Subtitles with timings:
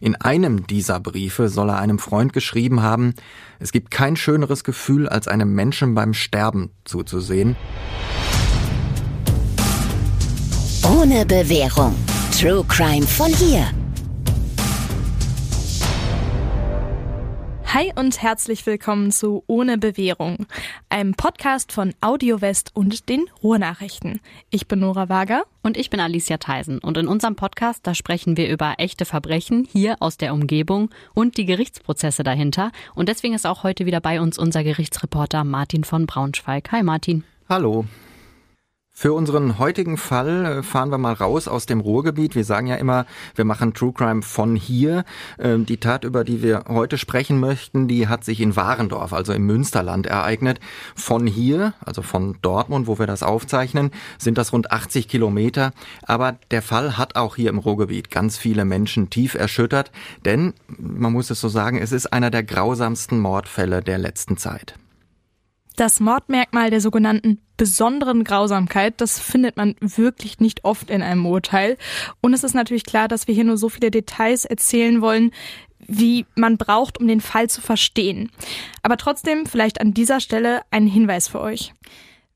[0.00, 3.14] In einem dieser Briefe soll er einem Freund geschrieben haben,
[3.60, 7.54] es gibt kein schöneres Gefühl, als einem Menschen beim Sterben zuzusehen.
[10.82, 11.94] Ohne Bewährung.
[12.36, 13.68] True Crime von hier.
[17.74, 20.46] Hi und herzlich willkommen zu Ohne Bewährung,
[20.90, 24.20] einem Podcast von Audio West und den Ruhrnachrichten.
[24.50, 25.42] Ich bin Nora Wager.
[25.64, 26.78] Und ich bin Alicia Theisen.
[26.78, 31.36] Und in unserem Podcast, da sprechen wir über echte Verbrechen hier aus der Umgebung und
[31.36, 32.70] die Gerichtsprozesse dahinter.
[32.94, 36.70] Und deswegen ist auch heute wieder bei uns unser Gerichtsreporter Martin von Braunschweig.
[36.70, 37.24] Hi Martin.
[37.48, 37.86] Hallo.
[38.96, 42.36] Für unseren heutigen Fall äh, fahren wir mal raus aus dem Ruhrgebiet.
[42.36, 45.04] Wir sagen ja immer, wir machen True Crime von hier.
[45.36, 49.32] Ähm, die Tat, über die wir heute sprechen möchten, die hat sich in Warendorf, also
[49.32, 50.60] im Münsterland, ereignet.
[50.94, 55.72] Von hier, also von Dortmund, wo wir das aufzeichnen, sind das rund 80 Kilometer.
[56.04, 59.90] Aber der Fall hat auch hier im Ruhrgebiet ganz viele Menschen tief erschüttert,
[60.24, 64.76] denn man muss es so sagen, es ist einer der grausamsten Mordfälle der letzten Zeit.
[65.76, 71.76] Das Mordmerkmal der sogenannten besonderen Grausamkeit, das findet man wirklich nicht oft in einem Urteil.
[72.20, 75.32] Und es ist natürlich klar, dass wir hier nur so viele Details erzählen wollen,
[75.86, 78.30] wie man braucht, um den Fall zu verstehen.
[78.82, 81.74] Aber trotzdem vielleicht an dieser Stelle ein Hinweis für euch.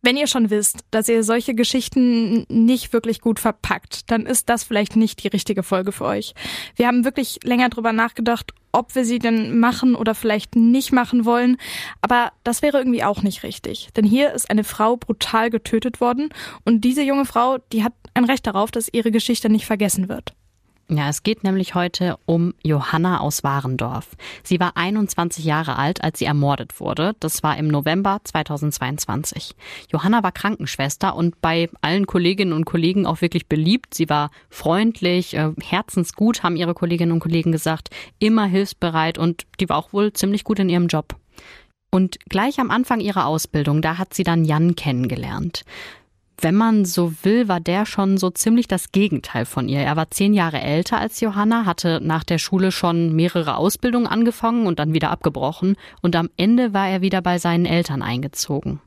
[0.00, 4.62] Wenn ihr schon wisst, dass ihr solche Geschichten nicht wirklich gut verpackt, dann ist das
[4.62, 6.34] vielleicht nicht die richtige Folge für euch.
[6.76, 11.24] Wir haben wirklich länger drüber nachgedacht, ob wir sie denn machen oder vielleicht nicht machen
[11.24, 11.56] wollen,
[12.00, 13.88] aber das wäre irgendwie auch nicht richtig.
[13.96, 16.28] Denn hier ist eine Frau brutal getötet worden
[16.64, 20.34] und diese junge Frau, die hat ein Recht darauf, dass ihre Geschichte nicht vergessen wird.
[20.90, 24.16] Ja, es geht nämlich heute um Johanna aus Warendorf.
[24.42, 27.14] Sie war 21 Jahre alt, als sie ermordet wurde.
[27.20, 29.54] Das war im November 2022.
[29.92, 33.92] Johanna war Krankenschwester und bei allen Kolleginnen und Kollegen auch wirklich beliebt.
[33.92, 39.68] Sie war freundlich, äh, herzensgut, haben ihre Kolleginnen und Kollegen gesagt, immer hilfsbereit und die
[39.68, 41.16] war auch wohl ziemlich gut in ihrem Job.
[41.90, 45.64] Und gleich am Anfang ihrer Ausbildung, da hat sie dann Jan kennengelernt
[46.40, 49.80] wenn man so will, war der schon so ziemlich das Gegenteil von ihr.
[49.80, 54.66] Er war zehn Jahre älter als Johanna, hatte nach der Schule schon mehrere Ausbildungen angefangen
[54.66, 58.80] und dann wieder abgebrochen und am Ende war er wieder bei seinen Eltern eingezogen.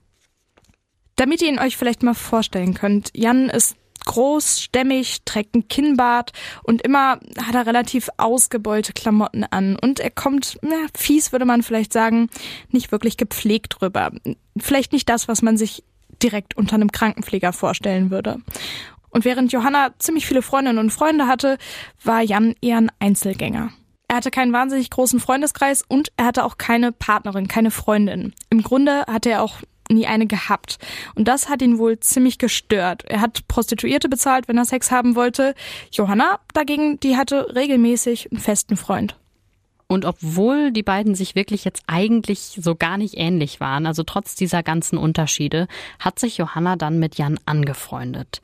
[1.16, 3.76] Damit ihr ihn euch vielleicht mal vorstellen könnt, Jan ist
[4.06, 6.32] groß, stämmig, trägt ein Kinnbart
[6.64, 11.64] und immer hat er relativ ausgebeulte Klamotten an und er kommt, na, fies würde man
[11.64, 12.30] vielleicht sagen,
[12.70, 14.12] nicht wirklich gepflegt rüber.
[14.58, 15.84] Vielleicht nicht das, was man sich
[16.24, 18.38] direkt unter einem Krankenpfleger vorstellen würde.
[19.10, 21.58] Und während Johanna ziemlich viele Freundinnen und Freunde hatte,
[22.04, 23.72] war Jan eher ein Einzelgänger.
[24.08, 28.34] Er hatte keinen wahnsinnig großen Freundeskreis und er hatte auch keine Partnerin, keine Freundin.
[28.50, 30.80] Im Grunde hatte er auch nie eine gehabt.
[31.16, 33.04] Und das hat ihn wohl ziemlich gestört.
[33.08, 35.54] Er hat Prostituierte bezahlt, wenn er Sex haben wollte.
[35.92, 39.18] Johanna dagegen, die hatte regelmäßig einen festen Freund.
[39.92, 44.36] Und obwohl die beiden sich wirklich jetzt eigentlich so gar nicht ähnlich waren, also trotz
[44.36, 45.68] dieser ganzen Unterschiede,
[46.00, 48.42] hat sich Johanna dann mit Jan angefreundet.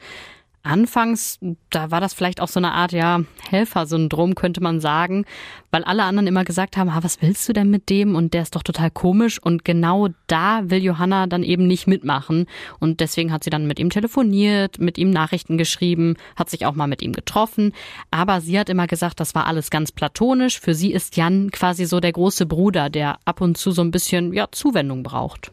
[0.68, 1.40] Anfangs,
[1.70, 5.26] da war das vielleicht auch so eine Art, ja, Helfersyndrom, könnte man sagen,
[5.72, 8.16] weil alle anderen immer gesagt haben, ha, was willst du denn mit dem?
[8.16, 9.42] Und der ist doch total komisch.
[9.42, 12.48] Und genau da will Johanna dann eben nicht mitmachen.
[12.80, 16.76] Und deswegen hat sie dann mit ihm telefoniert, mit ihm Nachrichten geschrieben, hat sich auch
[16.76, 17.74] mal mit ihm getroffen.
[18.12, 20.60] Aber sie hat immer gesagt, das war alles ganz platonisch.
[20.60, 23.92] Für sie ist Jan quasi so der große Bruder, der ab und zu so ein
[23.92, 25.52] bisschen, ja, Zuwendung braucht.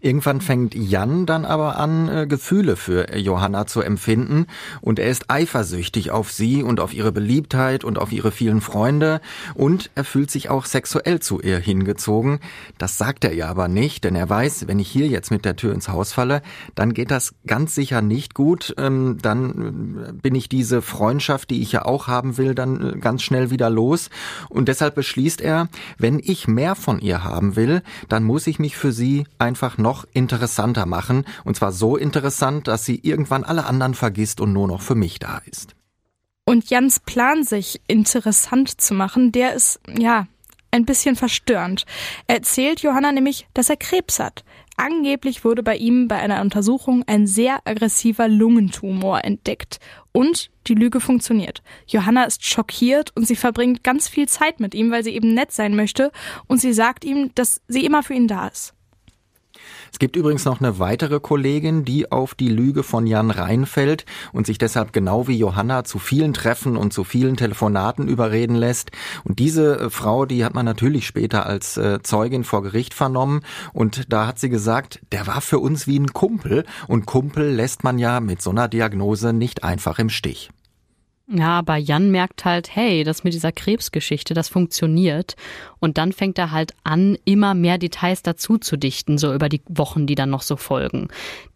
[0.00, 4.46] Irgendwann fängt Jan dann aber an, äh, Gefühle für Johanna zu empfinden
[4.80, 9.20] und er ist eifersüchtig auf sie und auf ihre Beliebtheit und auf ihre vielen Freunde
[9.54, 12.40] und er fühlt sich auch sexuell zu ihr hingezogen.
[12.78, 15.56] Das sagt er ihr aber nicht, denn er weiß, wenn ich hier jetzt mit der
[15.56, 16.42] Tür ins Haus falle,
[16.74, 18.74] dann geht das ganz sicher nicht gut.
[18.78, 22.98] Ähm, dann äh, bin ich diese Freundschaft, die ich ja auch haben will, dann äh,
[22.98, 24.10] ganz schnell wieder los.
[24.48, 25.68] Und deshalb beschließt er,
[25.98, 30.04] wenn ich mehr von ihr haben will, dann muss ich mich für sie einfach noch
[30.12, 31.24] interessanter machen.
[31.44, 35.20] Und zwar so interessant, dass sie irgendwann alle anderen vergisst und nur noch für mich
[35.20, 35.76] da ist.
[36.44, 40.26] Und Jans Plan, sich interessant zu machen, der ist, ja,
[40.72, 41.86] ein bisschen verstörend.
[42.26, 44.44] Er erzählt Johanna nämlich, dass er Krebs hat.
[44.76, 49.78] Angeblich wurde bei ihm bei einer Untersuchung ein sehr aggressiver Lungentumor entdeckt.
[50.12, 51.62] Und die Lüge funktioniert.
[51.86, 55.52] Johanna ist schockiert und sie verbringt ganz viel Zeit mit ihm, weil sie eben nett
[55.52, 56.10] sein möchte.
[56.48, 58.75] Und sie sagt ihm, dass sie immer für ihn da ist.
[59.92, 64.46] Es gibt übrigens noch eine weitere Kollegin, die auf die Lüge von Jan reinfällt und
[64.46, 68.90] sich deshalb genau wie Johanna zu vielen Treffen und zu vielen Telefonaten überreden lässt.
[69.24, 73.40] Und diese äh, Frau, die hat man natürlich später als äh, Zeugin vor Gericht vernommen
[73.72, 77.84] und da hat sie gesagt, der war für uns wie ein Kumpel und Kumpel lässt
[77.84, 80.50] man ja mit so einer Diagnose nicht einfach im Stich.
[81.28, 85.34] Ja, aber Jan merkt halt, hey, das mit dieser Krebsgeschichte, das funktioniert.
[85.80, 89.60] Und dann fängt er halt an, immer mehr Details dazu zu dichten, so über die
[89.68, 91.08] Wochen, die dann noch so folgen.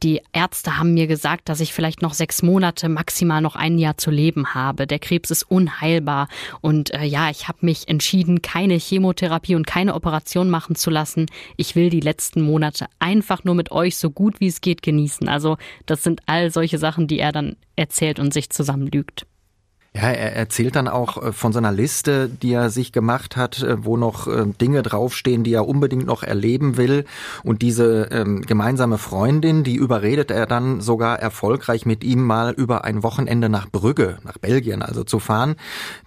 [0.03, 3.97] Die Ärzte haben mir gesagt, dass ich vielleicht noch sechs Monate, maximal noch ein Jahr
[3.97, 4.89] zu leben habe.
[4.89, 6.27] Der Krebs ist unheilbar.
[6.61, 11.27] Und äh, ja, ich habe mich entschieden, keine Chemotherapie und keine Operation machen zu lassen.
[11.57, 15.29] Ich will die letzten Monate einfach nur mit euch so gut wie es geht genießen.
[15.29, 19.27] Also das sind all solche Sachen, die er dann erzählt und sich zusammenlügt.
[19.93, 23.61] Ja, er erzählt dann auch äh, von so einer Liste, die er sich gemacht hat,
[23.61, 27.05] äh, wo noch äh, Dinge draufstehen, die er unbedingt noch erleben will.
[27.43, 32.85] Und diese ähm, gemeinsame Freundin, die überredet er dann sogar erfolgreich mit ihm mal über
[32.85, 35.57] ein Wochenende nach Brügge, nach Belgien also zu fahren.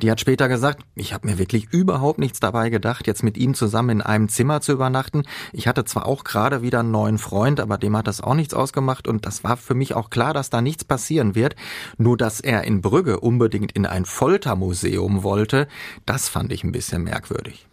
[0.02, 3.54] Die hat später gesagt, ich habe mir wirklich überhaupt nichts dabei gedacht, jetzt mit ihm
[3.54, 5.24] zusammen in einem Zimmer zu übernachten.
[5.52, 8.54] Ich hatte zwar auch gerade wieder einen neuen Freund, aber dem hat das auch nichts
[8.54, 9.10] ausgemacht.
[9.10, 11.58] Und das war für mich auch klar, dass da nichts passieren wird.
[11.98, 15.68] Nur dass er in Brügge unbedingt in ein Foltermuseum wollte,
[16.06, 17.68] das fand ich ein bisschen merkwürdig.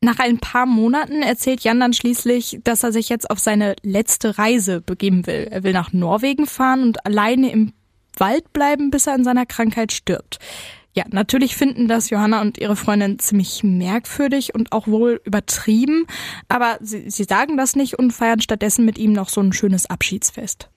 [0.00, 4.38] Nach ein paar Monaten erzählt Jan dann schließlich, dass er sich jetzt auf seine letzte
[4.38, 5.48] Reise begeben will.
[5.50, 7.72] Er will nach Norwegen fahren und alleine im
[8.16, 10.38] Wald bleiben, bis er an seiner Krankheit stirbt.
[10.94, 16.06] Ja, natürlich finden das Johanna und ihre Freundin ziemlich merkwürdig und auch wohl übertrieben,
[16.48, 19.86] aber sie, sie sagen das nicht und feiern stattdessen mit ihm noch so ein schönes
[19.86, 20.70] Abschiedsfest.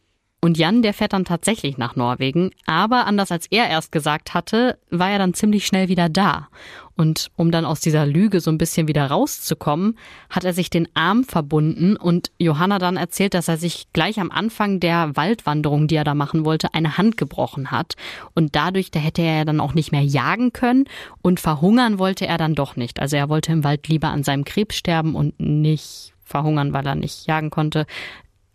[0.43, 4.79] Und Jan, der fährt dann tatsächlich nach Norwegen, aber anders als er erst gesagt hatte,
[4.89, 6.47] war er dann ziemlich schnell wieder da.
[6.95, 9.99] Und um dann aus dieser Lüge so ein bisschen wieder rauszukommen,
[10.31, 14.31] hat er sich den Arm verbunden und Johanna dann erzählt, dass er sich gleich am
[14.31, 17.93] Anfang der Waldwanderung, die er da machen wollte, eine Hand gebrochen hat.
[18.33, 20.85] Und dadurch, da hätte er ja dann auch nicht mehr jagen können
[21.21, 22.99] und verhungern wollte er dann doch nicht.
[22.99, 26.95] Also er wollte im Wald lieber an seinem Krebs sterben und nicht verhungern, weil er
[26.95, 27.85] nicht jagen konnte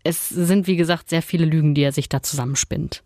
[0.07, 3.03] es sind, wie gesagt, sehr viele Lügen, die er sich da zusammenspinnt.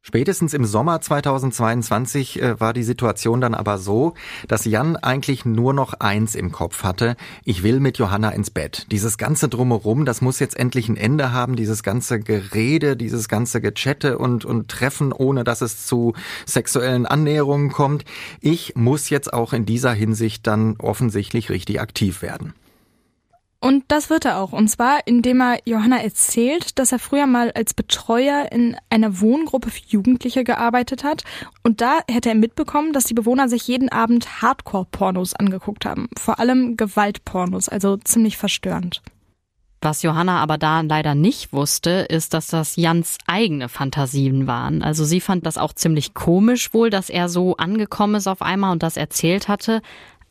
[0.00, 4.14] Spätestens im Sommer 2022 äh, war die Situation dann aber so,
[4.46, 7.14] dass Jan eigentlich nur noch eins im Kopf hatte.
[7.44, 8.86] Ich will mit Johanna ins Bett.
[8.90, 11.56] Dieses ganze Drumherum, das muss jetzt endlich ein Ende haben.
[11.56, 16.14] Dieses ganze Gerede, dieses ganze Gechette und, und Treffen, ohne dass es zu
[16.46, 18.06] sexuellen Annäherungen kommt.
[18.40, 22.54] Ich muss jetzt auch in dieser Hinsicht dann offensichtlich richtig aktiv werden.
[23.60, 24.52] Und das wird er auch.
[24.52, 29.70] Und zwar, indem er Johanna erzählt, dass er früher mal als Betreuer in einer Wohngruppe
[29.70, 31.24] für Jugendliche gearbeitet hat.
[31.64, 36.08] Und da hätte er mitbekommen, dass die Bewohner sich jeden Abend Hardcore-Pornos angeguckt haben.
[36.16, 39.02] Vor allem Gewaltpornos, also ziemlich verstörend.
[39.80, 44.82] Was Johanna aber da leider nicht wusste, ist, dass das Jans eigene Fantasien waren.
[44.82, 48.72] Also sie fand das auch ziemlich komisch wohl, dass er so angekommen ist auf einmal
[48.72, 49.82] und das erzählt hatte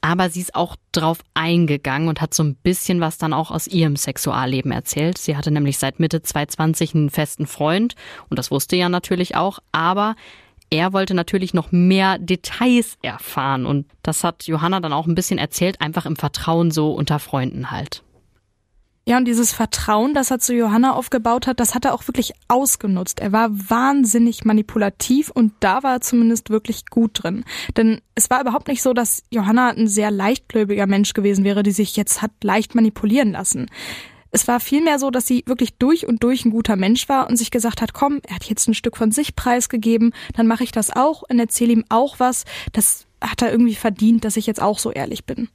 [0.08, 3.68] aber sie ist auch drauf eingegangen und hat so ein bisschen was dann auch aus
[3.68, 5.18] ihrem Sexualleben erzählt.
[5.18, 7.96] Sie hatte nämlich seit Mitte 2020 einen festen Freund
[8.30, 10.16] und das wusste ja natürlich auch, aber
[10.70, 15.40] er wollte natürlich noch mehr Details erfahren und das hat Johanna dann auch ein bisschen
[15.40, 18.02] erzählt, einfach im Vertrauen so unter Freunden halt.
[19.08, 22.34] Ja, und dieses Vertrauen, das er zu Johanna aufgebaut hat, das hat er auch wirklich
[22.50, 23.22] ausgenutzt.
[23.22, 27.46] Er war wahnsinnig manipulativ und da war er zumindest wirklich gut drin.
[27.78, 31.72] Denn es war überhaupt nicht so, dass Johanna ein sehr leichtgläubiger Mensch gewesen wäre, die
[31.72, 33.68] sich jetzt hat leicht manipulieren lassen.
[34.32, 37.38] Es war vielmehr so, dass sie wirklich durch und durch ein guter Mensch war und
[37.38, 40.74] sich gesagt hat, komm, er hat jetzt ein Stück von sich preisgegeben, dann mache ich
[40.74, 42.44] das auch und erzähle ihm auch was.
[42.74, 45.48] Das hat er irgendwie verdient, dass ich jetzt auch so ehrlich bin.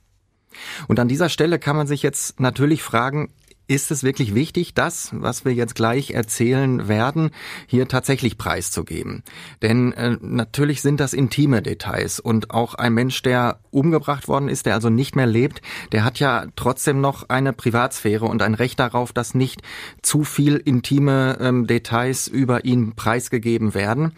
[0.88, 3.30] Und an dieser Stelle kann man sich jetzt natürlich fragen,
[3.72, 7.30] ist es wirklich wichtig, das, was wir jetzt gleich erzählen werden,
[7.66, 9.22] hier tatsächlich preiszugeben?
[9.62, 14.66] Denn äh, natürlich sind das intime Details und auch ein Mensch, der umgebracht worden ist,
[14.66, 15.62] der also nicht mehr lebt,
[15.92, 19.62] der hat ja trotzdem noch eine Privatsphäre und ein Recht darauf, dass nicht
[20.02, 24.12] zu viel intime ähm, Details über ihn preisgegeben werden.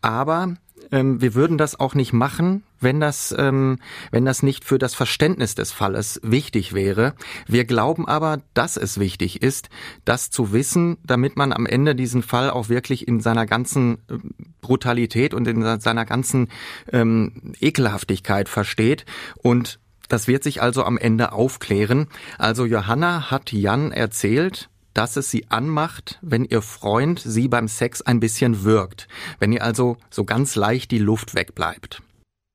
[0.00, 0.54] Aber
[0.92, 3.78] wir würden das auch nicht machen, wenn das, ähm,
[4.10, 7.14] wenn das nicht für das Verständnis des Falles wichtig wäre.
[7.46, 9.70] Wir glauben aber, dass es wichtig ist,
[10.04, 14.18] das zu wissen, damit man am Ende diesen Fall auch wirklich in seiner ganzen äh,
[14.60, 16.48] Brutalität und in seiner ganzen
[16.92, 19.06] ähm, Ekelhaftigkeit versteht
[19.38, 22.06] und das wird sich also am Ende aufklären.
[22.36, 28.02] Also Johanna hat Jan erzählt, dass es sie anmacht, wenn ihr Freund sie beim Sex
[28.02, 29.08] ein bisschen wirkt,
[29.38, 32.02] wenn ihr also so ganz leicht die Luft wegbleibt.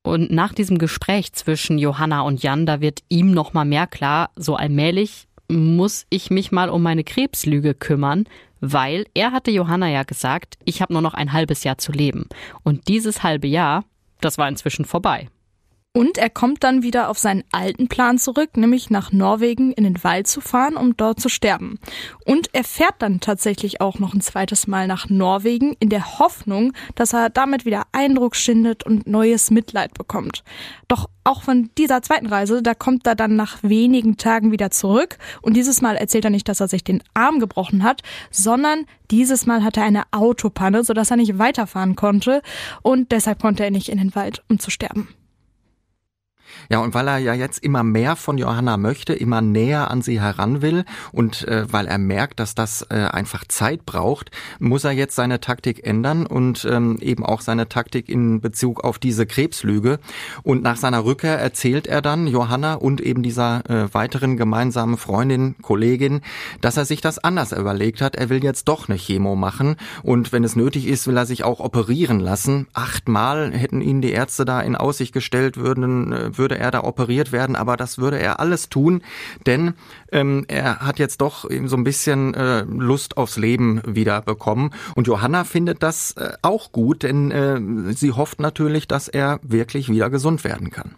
[0.04, 4.30] Und nach diesem Gespräch zwischen Johanna und Jan, da wird ihm noch mal mehr klar,
[4.36, 8.26] so allmählich muss ich mich mal um meine Krebslüge kümmern,
[8.60, 12.28] weil er hatte Johanna ja gesagt, ich habe nur noch ein halbes Jahr zu leben.
[12.64, 13.84] Und dieses halbe Jahr,
[14.22, 15.30] das war inzwischen vorbei.
[15.98, 20.04] Und er kommt dann wieder auf seinen alten Plan zurück, nämlich nach Norwegen in den
[20.04, 21.80] Wald zu fahren, um dort zu sterben.
[22.24, 26.74] Und er fährt dann tatsächlich auch noch ein zweites Mal nach Norwegen in der Hoffnung,
[26.94, 30.44] dass er damit wieder Eindruck schindet und neues Mitleid bekommt.
[30.88, 35.18] Doch auch von dieser zweiten Reise, da kommt er dann nach wenigen Tagen wieder zurück
[35.42, 39.48] und dieses Mal erzählt er nicht, dass er sich den Arm gebrochen hat, sondern dieses
[39.48, 42.44] Mal hatte er eine Autopanne, sodass er nicht weiterfahren konnte
[42.84, 45.10] und deshalb konnte er nicht in den Wald, um zu sterben.
[46.70, 50.20] Ja, und weil er ja jetzt immer mehr von Johanna möchte, immer näher an sie
[50.20, 54.92] heran will und äh, weil er merkt, dass das äh, einfach Zeit braucht, muss er
[54.92, 60.00] jetzt seine Taktik ändern und ähm, eben auch seine Taktik in Bezug auf diese Krebslüge.
[60.44, 65.56] Und nach seiner Rückkehr erzählt er dann Johanna und eben dieser äh, weiteren gemeinsamen Freundin,
[65.62, 66.22] Kollegin,
[66.62, 68.16] dass er sich das anders überlegt hat.
[68.16, 71.44] Er will jetzt doch eine Chemo machen und wenn es nötig ist, will er sich
[71.44, 72.68] auch operieren lassen.
[72.74, 77.34] Achtmal hätten ihn die Ärzte da in Aussicht gestellt, würden, äh, würde er da operiert
[77.34, 79.02] werden, aber das würde er alles tun,
[79.46, 79.74] denn
[80.14, 84.72] ähm, er hat jetzt doch eben so ein bisschen äh, Lust aufs Leben wieder bekommen.
[84.96, 89.90] Und Johanna findet das äh, auch gut, denn äh, sie hofft natürlich, dass er wirklich
[89.90, 90.96] wieder gesund werden kann.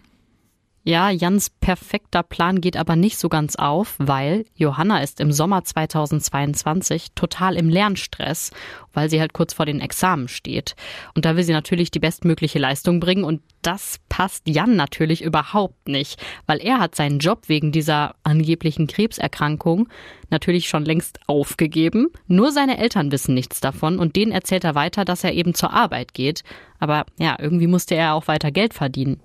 [0.82, 5.62] Ja, Jans perfekter Plan geht aber nicht so ganz auf, weil Johanna ist im Sommer
[5.62, 8.50] 2022 total im Lernstress,
[8.94, 10.76] weil sie halt kurz vor den Examen steht.
[11.14, 15.86] Und da will sie natürlich die bestmögliche Leistung bringen und das passt Jan natürlich überhaupt
[15.86, 19.86] nicht, weil er hat seinen Job wegen dieser angeblichen Krebserkrankung
[20.30, 22.08] natürlich schon längst aufgegeben.
[22.26, 25.74] Nur seine Eltern wissen nichts davon und denen erzählt er weiter, dass er eben zur
[25.74, 26.42] Arbeit geht.
[26.78, 29.20] Aber ja, irgendwie musste er auch weiter Geld verdienen.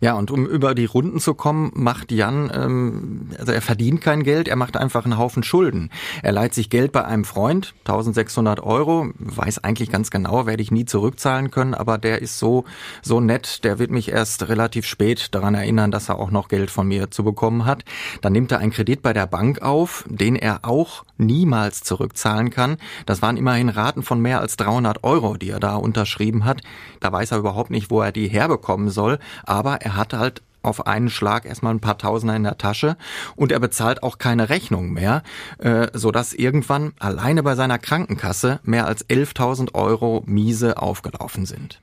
[0.00, 4.22] Ja, und um über die Runden zu kommen, macht Jan, ähm, also er verdient kein
[4.22, 5.90] Geld, er macht einfach einen Haufen Schulden.
[6.22, 10.70] Er leiht sich Geld bei einem Freund, 1600 Euro, weiß eigentlich ganz genau, werde ich
[10.70, 12.64] nie zurückzahlen können, aber der ist so,
[13.00, 16.70] so nett, der wird mich erst relativ spät daran erinnern, dass er auch noch Geld
[16.70, 17.84] von mir zu bekommen hat.
[18.20, 22.76] Dann nimmt er einen Kredit bei der Bank auf, den er auch niemals zurückzahlen kann.
[23.06, 26.60] Das waren immerhin Raten von mehr als 300 Euro, die er da unterschrieben hat.
[27.00, 30.42] Da weiß er überhaupt nicht, wo er die herbekommen soll, aber aber er hat halt
[30.62, 32.96] auf einen Schlag erstmal ein paar Tausender in der Tasche
[33.36, 35.22] und er bezahlt auch keine Rechnung mehr,
[35.58, 41.80] äh, so dass irgendwann alleine bei seiner Krankenkasse mehr als 11.000 Euro miese aufgelaufen sind.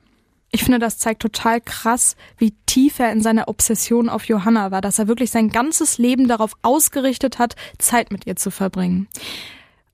[0.52, 4.82] Ich finde, das zeigt total krass, wie tief er in seiner Obsession auf Johanna war,
[4.82, 9.08] dass er wirklich sein ganzes Leben darauf ausgerichtet hat, Zeit mit ihr zu verbringen.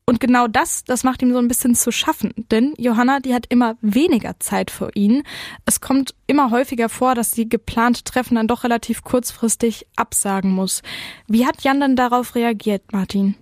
[0.09, 2.33] Und genau das, das macht ihm so ein bisschen zu schaffen.
[2.53, 5.25] Denn Johanna, die hat immer weniger Zeit für ihn.
[5.65, 10.83] Es kommt immer häufiger vor, dass die geplante Treffen dann doch relativ kurzfristig absagen muss.
[11.27, 13.35] Wie hat Jan dann darauf reagiert, Martin?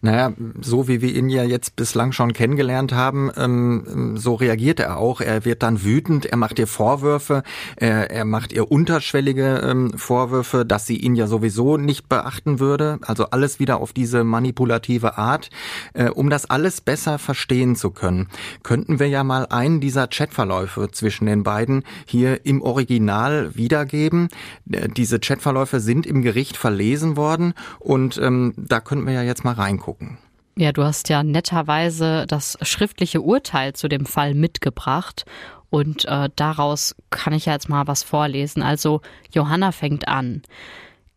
[0.00, 4.98] Naja, so wie wir ihn ja jetzt bislang schon kennengelernt haben, ähm, so reagiert er
[4.98, 5.20] auch.
[5.20, 7.42] Er wird dann wütend, er macht ihr Vorwürfe,
[7.76, 12.98] er, er macht ihr unterschwellige ähm, Vorwürfe, dass sie ihn ja sowieso nicht beachten würde.
[13.02, 15.50] Also alles wieder auf diese manipulative Art.
[15.94, 18.28] Äh, um das alles besser verstehen zu können,
[18.62, 24.28] könnten wir ja mal einen dieser Chatverläufe zwischen den beiden hier im Original wiedergeben.
[24.70, 29.44] Äh, diese Chatverläufe sind im Gericht verlesen worden und ähm, da könnten wir ja jetzt
[29.44, 30.18] mal reingucken.
[30.56, 35.24] Ja, du hast ja netterweise das schriftliche Urteil zu dem Fall mitgebracht
[35.70, 38.62] und äh, daraus kann ich ja jetzt mal was vorlesen.
[38.62, 39.00] Also
[39.32, 40.42] Johanna fängt an.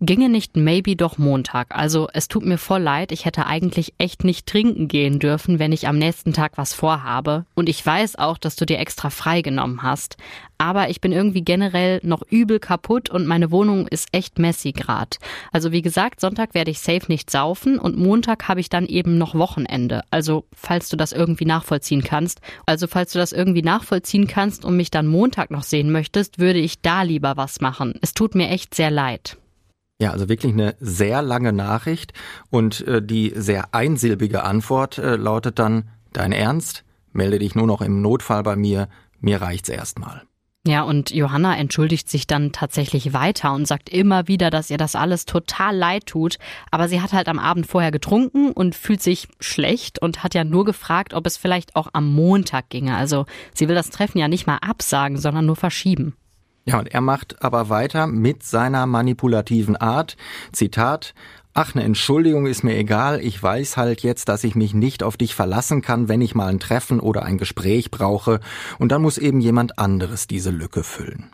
[0.05, 1.67] Ginge nicht maybe doch Montag.
[1.75, 5.71] Also es tut mir voll leid, ich hätte eigentlich echt nicht trinken gehen dürfen, wenn
[5.71, 7.45] ich am nächsten Tag was vorhabe.
[7.55, 10.17] Und ich weiß auch, dass du dir extra frei genommen hast.
[10.57, 15.17] Aber ich bin irgendwie generell noch übel kaputt und meine Wohnung ist echt messy grad.
[15.51, 19.17] Also wie gesagt, Sonntag werde ich safe nicht saufen und Montag habe ich dann eben
[19.17, 20.03] noch Wochenende.
[20.11, 22.39] Also falls du das irgendwie nachvollziehen kannst.
[22.65, 26.59] Also falls du das irgendwie nachvollziehen kannst und mich dann Montag noch sehen möchtest, würde
[26.59, 27.95] ich da lieber was machen.
[28.01, 29.37] Es tut mir echt sehr leid.
[29.99, 32.13] Ja, also wirklich eine sehr lange Nachricht
[32.49, 36.83] und äh, die sehr einsilbige Antwort äh, lautet dann, dein Ernst?
[37.13, 38.89] Melde dich nur noch im Notfall bei mir,
[39.21, 40.23] mir reicht's erstmal.
[40.67, 44.95] Ja, und Johanna entschuldigt sich dann tatsächlich weiter und sagt immer wieder, dass ihr das
[44.95, 46.39] alles total leid tut.
[46.71, 50.43] Aber sie hat halt am Abend vorher getrunken und fühlt sich schlecht und hat ja
[50.43, 52.97] nur gefragt, ob es vielleicht auch am Montag ginge.
[52.97, 56.15] Also sie will das Treffen ja nicht mal absagen, sondern nur verschieben.
[56.65, 60.17] Ja, und er macht aber weiter mit seiner manipulativen Art.
[60.51, 61.13] Zitat,
[61.57, 63.21] Ach, eine Entschuldigung ist mir egal.
[63.21, 66.47] Ich weiß halt jetzt, dass ich mich nicht auf dich verlassen kann, wenn ich mal
[66.47, 68.41] ein Treffen oder ein Gespräch brauche.
[68.77, 71.29] Und dann muss eben jemand anderes diese Lücke füllen.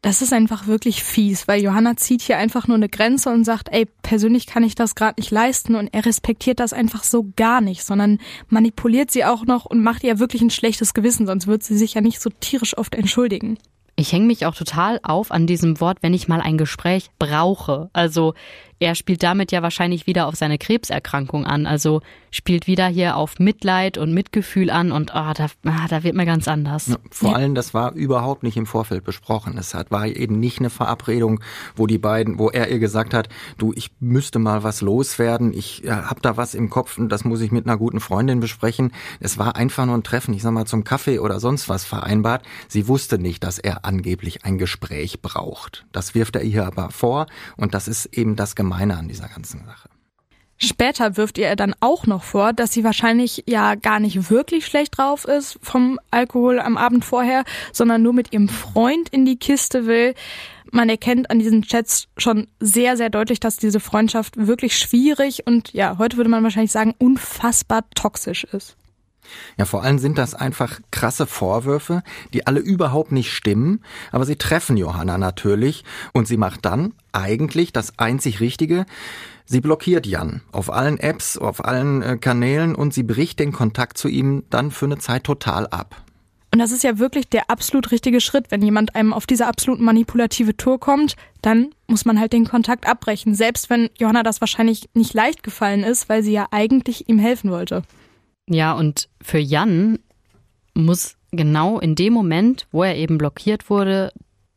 [0.00, 3.68] Das ist einfach wirklich fies, weil Johanna zieht hier einfach nur eine Grenze und sagt,
[3.70, 7.60] ey, persönlich kann ich das gerade nicht leisten und er respektiert das einfach so gar
[7.60, 11.62] nicht, sondern manipuliert sie auch noch und macht ihr wirklich ein schlechtes Gewissen, sonst wird
[11.62, 13.58] sie sich ja nicht so tierisch oft entschuldigen.
[14.00, 17.90] Ich hänge mich auch total auf an diesem Wort, wenn ich mal ein Gespräch brauche.
[17.92, 18.32] Also
[18.80, 21.66] er spielt damit ja wahrscheinlich wieder auf seine Krebserkrankung an.
[21.66, 26.14] Also spielt wieder hier auf Mitleid und Mitgefühl an und oh, da, ah, da wird
[26.14, 26.86] mir ganz anders.
[26.86, 29.58] Ja, vor allem, das war überhaupt nicht im Vorfeld besprochen.
[29.58, 31.40] Es hat, war eben nicht eine Verabredung,
[31.76, 35.80] wo die beiden, wo er ihr gesagt hat, du, ich müsste mal was loswerden, ich
[35.80, 38.92] ja, hab da was im Kopf und das muss ich mit einer guten Freundin besprechen.
[39.18, 42.44] Es war einfach nur ein Treffen, ich sag mal zum Kaffee oder sonst was vereinbart.
[42.68, 45.84] Sie wusste nicht, dass er angeblich ein Gespräch braucht.
[45.92, 49.64] Das wirft er ihr aber vor und das ist eben das Gemeine an dieser ganzen
[49.64, 49.88] Sache.
[50.56, 54.96] Später wirft ihr dann auch noch vor, dass sie wahrscheinlich ja gar nicht wirklich schlecht
[54.98, 59.86] drauf ist vom Alkohol am Abend vorher, sondern nur mit ihrem Freund in die Kiste
[59.86, 60.14] will.
[60.70, 65.72] Man erkennt an diesen Chats schon sehr, sehr deutlich, dass diese Freundschaft wirklich schwierig und
[65.72, 68.76] ja, heute würde man wahrscheinlich sagen, unfassbar toxisch ist.
[69.56, 74.36] Ja, vor allem sind das einfach krasse Vorwürfe, die alle überhaupt nicht stimmen, aber sie
[74.36, 78.86] treffen Johanna natürlich und sie macht dann eigentlich das einzig Richtige.
[79.44, 83.98] Sie blockiert Jan auf allen Apps, auf allen äh, Kanälen und sie bricht den Kontakt
[83.98, 86.02] zu ihm dann für eine Zeit total ab.
[86.52, 88.50] Und das ist ja wirklich der absolut richtige Schritt.
[88.50, 92.88] Wenn jemand einem auf diese absolut manipulative Tour kommt, dann muss man halt den Kontakt
[92.88, 93.34] abbrechen.
[93.34, 97.50] Selbst wenn Johanna das wahrscheinlich nicht leicht gefallen ist, weil sie ja eigentlich ihm helfen
[97.50, 97.82] wollte.
[98.50, 100.00] Ja, und für Jan
[100.74, 104.12] muss genau in dem Moment, wo er eben blockiert wurde,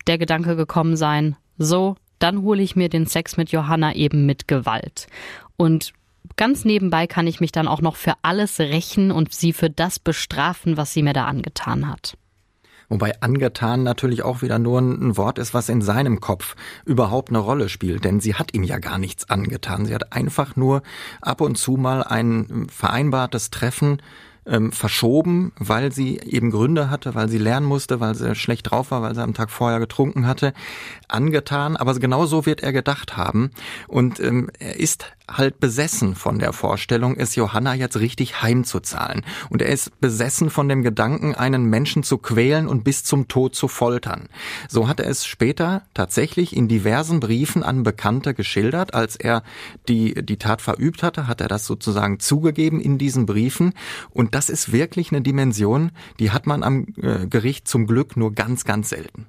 [0.07, 4.47] der Gedanke gekommen sein, so, dann hole ich mir den Sex mit Johanna eben mit
[4.47, 5.05] Gewalt.
[5.57, 5.93] Und
[6.37, 9.99] ganz nebenbei kann ich mich dann auch noch für alles rächen und sie für das
[9.99, 12.17] bestrafen, was sie mir da angetan hat.
[12.93, 17.39] Wobei angetan natürlich auch wieder nur ein Wort ist, was in seinem Kopf überhaupt eine
[17.39, 18.05] Rolle spielt.
[18.05, 19.87] Denn sie hat ihm ja gar nichts angetan.
[19.87, 20.83] Sie hat einfach nur
[21.19, 23.97] ab und zu mal ein vereinbartes Treffen
[24.45, 28.91] ähm, verschoben, weil sie eben Gründe hatte, weil sie lernen musste, weil sie schlecht drauf
[28.91, 30.53] war, weil sie am Tag vorher getrunken hatte,
[31.07, 31.77] angetan.
[31.77, 33.51] Aber genau so wird er gedacht haben.
[33.87, 39.23] Und ähm, er ist halt besessen von der Vorstellung, es Johanna jetzt richtig heimzuzahlen.
[39.49, 43.55] Und er ist besessen von dem Gedanken, einen Menschen zu quälen und bis zum Tod
[43.55, 44.27] zu foltern.
[44.67, 48.93] So hat er es später tatsächlich in diversen Briefen an Bekannte geschildert.
[48.93, 49.43] Als er
[49.87, 53.73] die, die Tat verübt hatte, hat er das sozusagen zugegeben in diesen Briefen.
[54.33, 58.65] Das ist wirklich eine Dimension, die hat man am äh, Gericht zum Glück nur ganz,
[58.65, 59.27] ganz selten.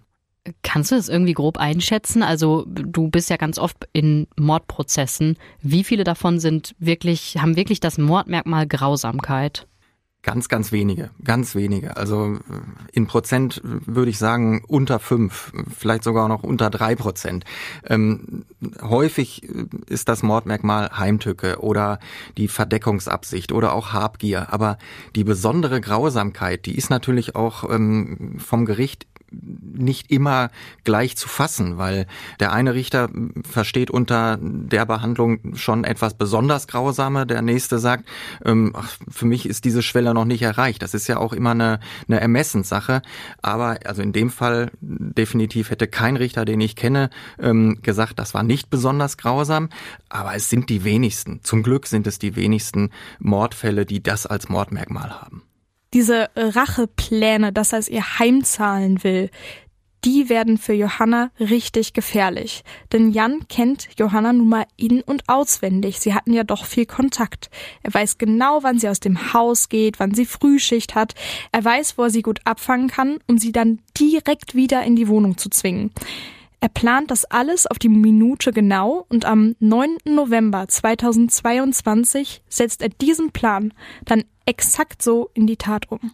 [0.62, 2.22] Kannst du das irgendwie grob einschätzen?
[2.22, 5.36] Also du bist ja ganz oft in Mordprozessen.
[5.60, 9.66] Wie viele davon sind wirklich, haben wirklich das Mordmerkmal Grausamkeit?
[10.24, 11.98] Ganz, ganz wenige, ganz wenige.
[11.98, 12.38] Also
[12.92, 17.44] in Prozent würde ich sagen unter fünf, vielleicht sogar noch unter drei Prozent.
[17.86, 18.46] Ähm,
[18.80, 19.42] häufig
[19.86, 21.98] ist das Mordmerkmal Heimtücke oder
[22.38, 24.50] die Verdeckungsabsicht oder auch Habgier.
[24.50, 24.78] Aber
[25.14, 30.50] die besondere Grausamkeit, die ist natürlich auch ähm, vom Gericht nicht immer
[30.84, 32.06] gleich zu fassen, weil
[32.40, 33.10] der eine Richter
[33.48, 38.04] versteht unter der Behandlung schon etwas besonders grausame, der nächste sagt,
[38.44, 40.82] ähm, ach, für mich ist diese Schwelle noch nicht erreicht.
[40.82, 43.02] Das ist ja auch immer eine, eine Ermessenssache.
[43.42, 48.34] Aber also in dem Fall definitiv hätte kein Richter, den ich kenne, ähm, gesagt, das
[48.34, 49.68] war nicht besonders grausam.
[50.08, 51.40] Aber es sind die wenigsten.
[51.42, 55.42] Zum Glück sind es die wenigsten Mordfälle, die das als Mordmerkmal haben
[55.94, 59.30] diese Rachepläne, dass er es ihr heimzahlen will,
[60.04, 62.62] die werden für Johanna richtig gefährlich.
[62.92, 65.98] Denn Jan kennt Johanna nun mal in- und auswendig.
[65.98, 67.48] Sie hatten ja doch viel Kontakt.
[67.82, 71.14] Er weiß genau, wann sie aus dem Haus geht, wann sie Frühschicht hat.
[71.52, 75.08] Er weiß, wo er sie gut abfangen kann, um sie dann direkt wieder in die
[75.08, 75.90] Wohnung zu zwingen.
[76.64, 79.98] Er plant das alles auf die Minute genau und am 9.
[80.06, 83.74] November 2022 setzt er diesen Plan
[84.06, 86.12] dann exakt so in die Tat um.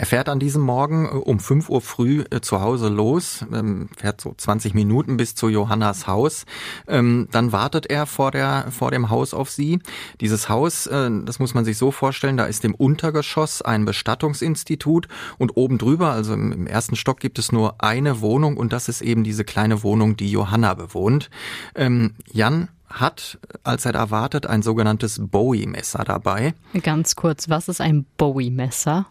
[0.00, 3.90] Er fährt an diesem Morgen äh, um 5 Uhr früh äh, zu Hause los, ähm,
[3.98, 6.46] fährt so 20 Minuten bis zu Johannas Haus.
[6.88, 9.78] Ähm, dann wartet er vor, der, vor dem Haus auf sie.
[10.22, 15.06] Dieses Haus, äh, das muss man sich so vorstellen, da ist im Untergeschoss ein Bestattungsinstitut
[15.36, 19.02] und oben drüber, also im ersten Stock, gibt es nur eine Wohnung und das ist
[19.02, 21.28] eben diese kleine Wohnung, die Johanna bewohnt.
[21.74, 26.54] Ähm, Jan hat, als er erwartet, ein sogenanntes Bowie-Messer dabei.
[26.82, 29.06] Ganz kurz, was ist ein Bowie-Messer?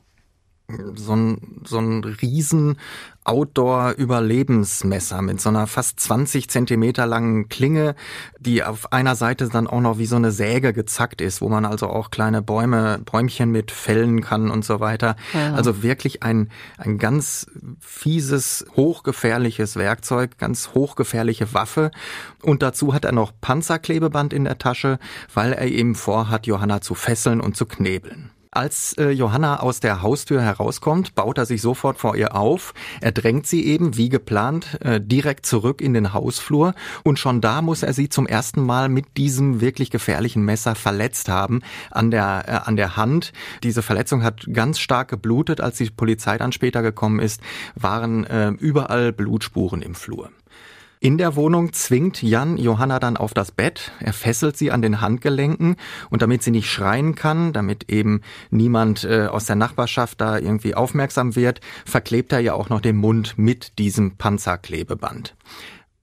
[0.95, 2.77] So ein, so ein riesen
[3.23, 7.95] Outdoor-Überlebensmesser mit so einer fast 20 Zentimeter langen Klinge,
[8.39, 11.65] die auf einer Seite dann auch noch wie so eine Säge gezackt ist, wo man
[11.65, 15.15] also auch kleine Bäume, Bäumchen mit fällen kann und so weiter.
[15.34, 15.53] Ja.
[15.53, 17.47] Also wirklich ein, ein ganz
[17.79, 21.91] fieses, hochgefährliches Werkzeug, ganz hochgefährliche Waffe.
[22.41, 24.97] Und dazu hat er noch Panzerklebeband in der Tasche,
[25.34, 28.32] weil er eben vorhat, Johanna zu fesseln und zu knebeln.
[28.51, 32.73] Als äh, Johanna aus der Haustür herauskommt, baut er sich sofort vor ihr auf.
[32.99, 36.73] Er drängt sie eben, wie geplant, äh, direkt zurück in den Hausflur.
[37.03, 41.29] Und schon da muss er sie zum ersten Mal mit diesem wirklich gefährlichen Messer verletzt
[41.29, 43.33] haben an der, äh, an der Hand.
[43.62, 45.62] Diese Verletzung hat ganz stark geblutet.
[45.62, 47.41] Als die Polizei dann später gekommen ist,
[47.75, 50.31] waren äh, überall Blutspuren im Flur.
[51.01, 53.93] In der Wohnung zwingt Jan Johanna dann auf das Bett.
[54.01, 55.77] Er fesselt sie an den Handgelenken
[56.09, 60.75] und damit sie nicht schreien kann, damit eben niemand äh, aus der Nachbarschaft da irgendwie
[60.75, 65.38] aufmerksam wird, verklebt er ja auch noch den Mund mit diesem Panzerklebeband.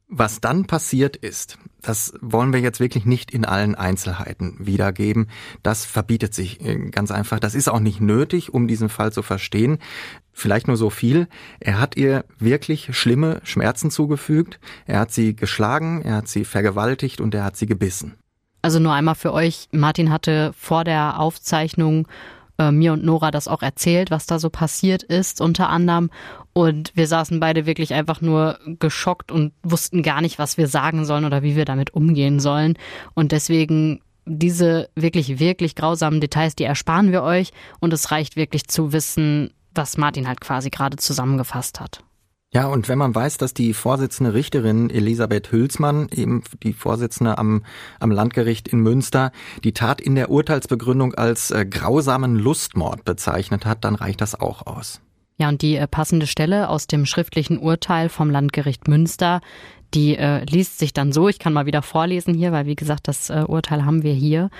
[0.08, 5.28] Was dann passiert ist, das wollen wir jetzt wirklich nicht in allen Einzelheiten wiedergeben.
[5.64, 7.40] Das verbietet sich äh, ganz einfach.
[7.40, 9.78] Das ist auch nicht nötig, um diesen Fall zu verstehen.
[10.32, 11.26] Vielleicht nur so viel.
[11.58, 14.60] Er hat ihr wirklich schlimme Schmerzen zugefügt.
[14.86, 18.14] Er hat sie geschlagen, er hat sie vergewaltigt und er hat sie gebissen.
[18.62, 19.68] Also nur einmal für euch.
[19.72, 22.06] Martin hatte vor der Aufzeichnung
[22.58, 26.10] äh, mir und Nora das auch erzählt, was da so passiert ist, unter anderem.
[26.56, 31.04] Und wir saßen beide wirklich einfach nur geschockt und wussten gar nicht, was wir sagen
[31.04, 32.78] sollen oder wie wir damit umgehen sollen.
[33.12, 37.52] Und deswegen diese wirklich, wirklich grausamen Details, die ersparen wir euch.
[37.78, 42.02] Und es reicht wirklich zu wissen, was Martin halt quasi gerade zusammengefasst hat.
[42.54, 47.66] Ja, und wenn man weiß, dass die Vorsitzende Richterin Elisabeth Hülsmann, eben die Vorsitzende am,
[48.00, 49.30] am Landgericht in Münster,
[49.62, 54.66] die Tat in der Urteilsbegründung als äh, grausamen Lustmord bezeichnet hat, dann reicht das auch
[54.66, 55.02] aus.
[55.38, 59.40] Ja, und die äh, passende Stelle aus dem schriftlichen Urteil vom Landgericht Münster,
[59.94, 63.08] die äh, liest sich dann so, ich kann mal wieder vorlesen hier, weil wie gesagt,
[63.08, 64.50] das äh, Urteil haben wir hier.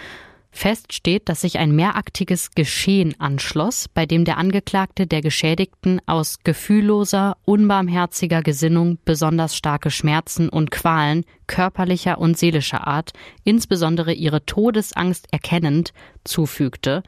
[0.57, 6.39] Fest steht, dass sich ein mehraktiges Geschehen anschloss, bei dem der Angeklagte der Geschädigten aus
[6.45, 13.13] gefühlloser, unbarmherziger Gesinnung besonders starke Schmerzen und Qualen körperlicher und seelischer Art,
[13.45, 15.93] insbesondere ihre Todesangst erkennend,
[16.25, 17.03] zufügte,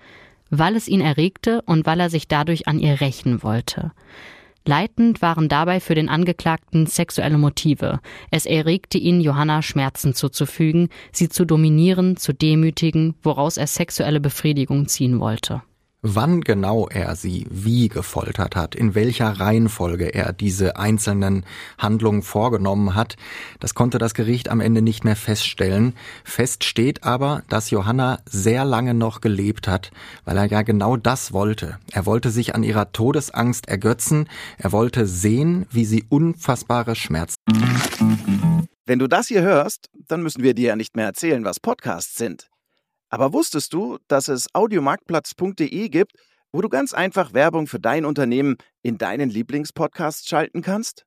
[0.50, 3.92] weil es ihn erregte und weil er sich dadurch an ihr rächen wollte.
[4.64, 8.00] Leitend waren dabei für den Angeklagten sexuelle Motive.
[8.30, 14.86] Es erregte ihn, Johanna Schmerzen zuzufügen, sie zu dominieren, zu demütigen, woraus er sexuelle Befriedigung
[14.86, 15.62] ziehen wollte.
[16.00, 21.44] Wann genau er sie wie gefoltert hat, in welcher Reihenfolge er diese einzelnen
[21.76, 23.16] Handlungen vorgenommen hat,
[23.58, 25.94] das konnte das Gericht am Ende nicht mehr feststellen.
[26.22, 29.90] Fest steht aber, dass Johanna sehr lange noch gelebt hat,
[30.24, 31.78] weil er ja genau das wollte.
[31.90, 37.34] Er wollte sich an ihrer Todesangst ergötzen, er wollte sehen, wie sie unfassbare Schmerzen.
[38.86, 42.14] Wenn du das hier hörst, dann müssen wir dir ja nicht mehr erzählen, was Podcasts
[42.14, 42.48] sind.
[43.10, 46.12] Aber wusstest du, dass es audiomarktplatz.de gibt,
[46.52, 51.04] wo du ganz einfach Werbung für dein Unternehmen in deinen Lieblingspodcasts schalten kannst?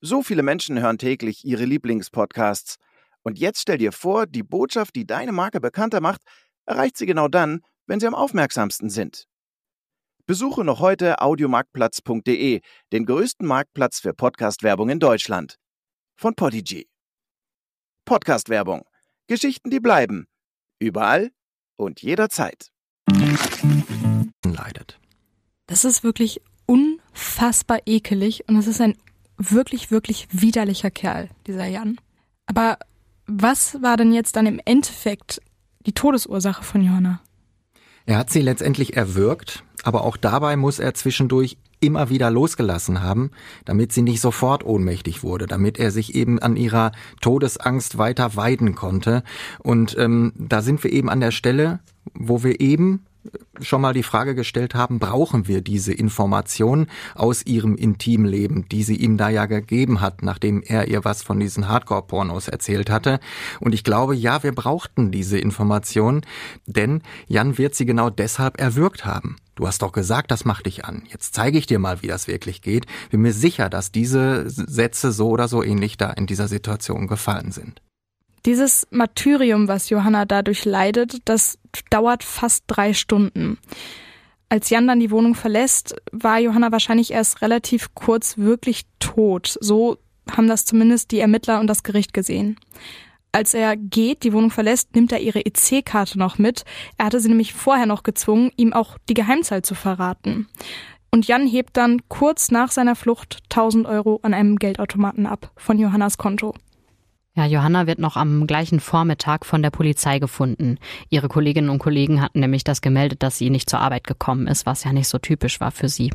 [0.00, 2.76] So viele Menschen hören täglich ihre Lieblingspodcasts.
[3.22, 6.20] Und jetzt stell dir vor, die Botschaft, die deine Marke bekannter macht,
[6.66, 9.24] erreicht sie genau dann, wenn sie am aufmerksamsten sind.
[10.26, 12.60] Besuche noch heute audiomarktplatz.de,
[12.92, 15.56] den größten Marktplatz für Podcast-Werbung in Deutschland.
[16.16, 16.88] Von Podigy.
[18.04, 18.84] Podcast-Werbung.
[19.26, 20.26] Geschichten, die bleiben
[20.84, 21.32] Überall
[21.76, 22.70] und jederzeit.
[24.44, 24.98] Leidet.
[25.66, 28.94] Das ist wirklich unfassbar ekelig und es ist ein
[29.38, 31.98] wirklich, wirklich widerlicher Kerl, dieser Jan.
[32.44, 32.78] Aber
[33.26, 35.40] was war denn jetzt dann im Endeffekt
[35.86, 37.20] die Todesursache von Johanna?
[38.04, 43.30] Er hat sie letztendlich erwürgt, aber auch dabei muss er zwischendurch immer wieder losgelassen haben,
[43.64, 48.74] damit sie nicht sofort ohnmächtig wurde, damit er sich eben an ihrer Todesangst weiter weiden
[48.74, 49.22] konnte.
[49.58, 51.80] Und ähm, da sind wir eben an der Stelle,
[52.14, 53.04] wo wir eben
[53.60, 58.96] schon mal die Frage gestellt haben, brauchen wir diese Information aus ihrem Intimleben, die sie
[58.96, 63.20] ihm da ja gegeben hat, nachdem er ihr was von diesen Hardcore-Pornos erzählt hatte.
[63.60, 66.22] Und ich glaube, ja, wir brauchten diese Information,
[66.66, 69.36] denn Jan wird sie genau deshalb erwürgt haben.
[69.54, 71.04] Du hast doch gesagt, das macht dich an.
[71.10, 72.86] Jetzt zeige ich dir mal, wie das wirklich geht.
[73.10, 77.52] Bin mir sicher, dass diese Sätze so oder so ähnlich da in dieser Situation gefallen
[77.52, 77.80] sind.
[78.46, 81.58] Dieses Martyrium, was Johanna dadurch leidet, das
[81.90, 83.58] dauert fast drei Stunden.
[84.50, 89.56] Als Jan dann die Wohnung verlässt, war Johanna wahrscheinlich erst relativ kurz wirklich tot.
[89.60, 89.96] So
[90.30, 92.58] haben das zumindest die Ermittler und das Gericht gesehen.
[93.32, 96.64] Als er geht, die Wohnung verlässt, nimmt er ihre EC-Karte noch mit.
[96.98, 100.46] Er hatte sie nämlich vorher noch gezwungen, ihm auch die Geheimzahl zu verraten.
[101.10, 105.78] Und Jan hebt dann kurz nach seiner Flucht 1000 Euro an einem Geldautomaten ab von
[105.78, 106.54] Johannas Konto.
[107.36, 110.78] Ja, Johanna wird noch am gleichen Vormittag von der Polizei gefunden.
[111.10, 114.66] Ihre Kolleginnen und Kollegen hatten nämlich das gemeldet, dass sie nicht zur Arbeit gekommen ist,
[114.66, 116.12] was ja nicht so typisch war für sie.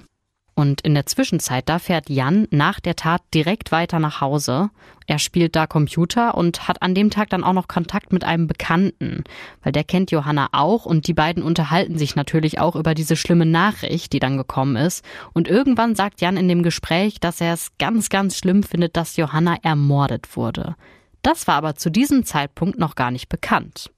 [0.55, 4.69] Und in der Zwischenzeit, da fährt Jan nach der Tat direkt weiter nach Hause.
[5.07, 8.47] Er spielt da Computer und hat an dem Tag dann auch noch Kontakt mit einem
[8.47, 9.23] Bekannten,
[9.61, 13.45] weil der kennt Johanna auch und die beiden unterhalten sich natürlich auch über diese schlimme
[13.45, 15.03] Nachricht, die dann gekommen ist.
[15.33, 19.17] Und irgendwann sagt Jan in dem Gespräch, dass er es ganz, ganz schlimm findet, dass
[19.17, 20.75] Johanna ermordet wurde.
[21.21, 23.91] Das war aber zu diesem Zeitpunkt noch gar nicht bekannt.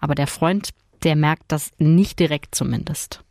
[0.00, 0.70] Aber der Freund,
[1.02, 3.24] der merkt das nicht direkt zumindest.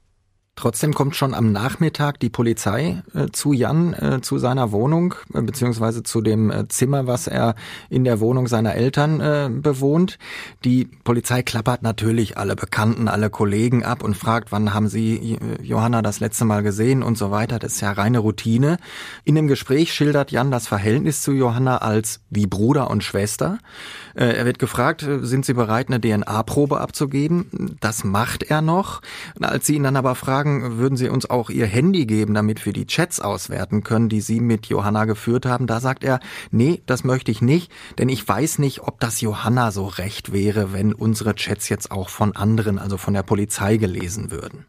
[0.57, 5.41] Trotzdem kommt schon am Nachmittag die Polizei äh, zu Jan, äh, zu seiner Wohnung, äh,
[5.43, 7.53] beziehungsweise zu dem äh, Zimmer, was er
[7.91, 10.17] in der Wohnung seiner Eltern äh, bewohnt.
[10.65, 15.61] Die Polizei klappert natürlich alle Bekannten, alle Kollegen ab und fragt, wann haben sie äh,
[15.61, 17.59] Johanna das letzte Mal gesehen und so weiter.
[17.59, 18.77] Das ist ja reine Routine.
[19.25, 23.59] In dem Gespräch schildert Jan das Verhältnis zu Johanna als wie Bruder und Schwester.
[24.15, 27.77] er wird gefragt, sind sie bereit, eine DNA-Probe abzugeben?
[27.79, 29.01] Das macht er noch.
[29.39, 32.65] Als sie ihn dann aber fragen, sagen, würden Sie uns auch Ihr Handy geben, damit
[32.65, 35.67] wir die Chats auswerten können, die Sie mit Johanna geführt haben.
[35.67, 36.19] Da sagt er,
[36.51, 40.73] nee, das möchte ich nicht, denn ich weiß nicht, ob das Johanna so recht wäre,
[40.73, 44.65] wenn unsere Chats jetzt auch von anderen, also von der Polizei gelesen würden.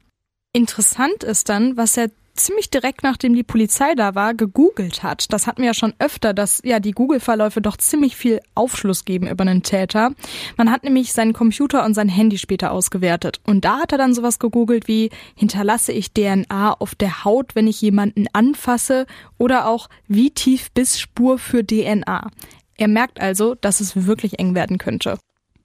[0.52, 5.32] Interessant ist dann, was er ziemlich direkt nachdem die Polizei da war, gegoogelt hat.
[5.32, 9.28] Das hatten wir ja schon öfter, dass ja die Google-Verläufe doch ziemlich viel Aufschluss geben
[9.28, 10.12] über einen Täter.
[10.56, 13.40] Man hat nämlich seinen Computer und sein Handy später ausgewertet.
[13.44, 17.66] Und da hat er dann sowas gegoogelt wie, hinterlasse ich DNA auf der Haut, wenn
[17.66, 19.06] ich jemanden anfasse?
[19.36, 22.30] Oder auch, wie tief bis Spur für DNA?
[22.76, 25.18] Er merkt also, dass es wirklich eng werden könnte.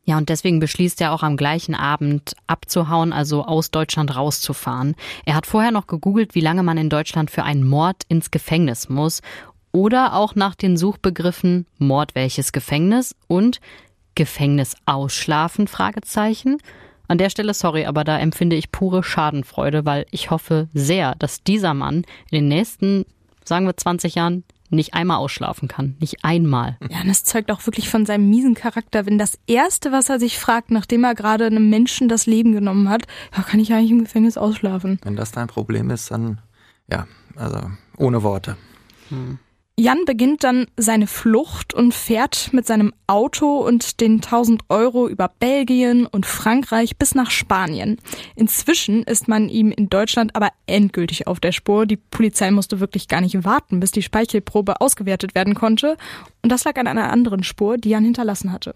[0.06, 4.96] Ja, und deswegen beschließt er auch am gleichen Abend abzuhauen, also aus Deutschland rauszufahren.
[5.26, 8.90] Er hat vorher noch gegoogelt, wie lange man in Deutschland für einen Mord ins Gefängnis
[8.90, 9.22] muss
[9.72, 13.62] oder auch nach den Suchbegriffen Mord welches Gefängnis und
[14.16, 16.58] Gefängnis ausschlafen Fragezeichen.
[17.08, 21.44] An der Stelle sorry, aber da empfinde ich pure Schadenfreude, weil ich hoffe sehr, dass
[21.44, 23.06] dieser Mann in den nächsten,
[23.44, 25.96] sagen wir 20 Jahren nicht einmal ausschlafen kann.
[26.00, 26.78] Nicht einmal.
[26.90, 30.20] Ja, und das zeugt auch wirklich von seinem miesen Charakter, wenn das Erste, was er
[30.20, 33.04] sich fragt, nachdem er gerade einem Menschen das Leben genommen hat,
[33.36, 35.00] ja, kann ich eigentlich im Gefängnis ausschlafen?
[35.04, 36.42] Wenn das dein Problem ist, dann,
[36.90, 37.60] ja, also
[37.98, 38.58] ohne Worte.
[39.10, 39.40] Hm.
[39.76, 45.32] Jan beginnt dann seine Flucht und fährt mit seinem Auto und den 1000 Euro über
[45.40, 47.98] Belgien und Frankreich bis nach Spanien.
[48.36, 51.88] Inzwischen ist man ihm in Deutschland aber endgültig auf der Spur.
[51.88, 55.98] Die Polizei musste wirklich gar nicht warten, bis die Speichelprobe ausgewertet werden konnte.
[56.44, 58.76] Und das lag an einer anderen Spur, die Jan hinterlassen hatte.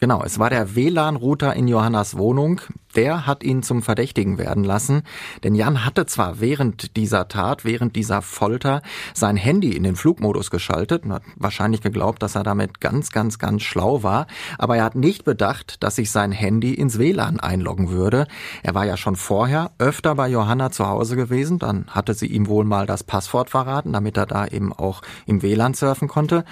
[0.00, 2.60] Genau, es war der WLAN-Router in Johannas Wohnung.
[2.94, 5.02] Der hat ihn zum Verdächtigen werden lassen.
[5.42, 8.82] Denn Jan hatte zwar während dieser Tat, während dieser Folter,
[9.12, 13.40] sein Handy in den Flugmodus geschaltet und hat wahrscheinlich geglaubt, dass er damit ganz, ganz,
[13.40, 14.28] ganz schlau war.
[14.56, 18.28] Aber er hat nicht bedacht, dass sich sein Handy ins WLAN einloggen würde.
[18.62, 21.58] Er war ja schon vorher öfter bei Johanna zu Hause gewesen.
[21.58, 25.42] Dann hatte sie ihm wohl mal das Passwort verraten, damit er da eben auch im
[25.42, 26.44] WLAN surfen konnte.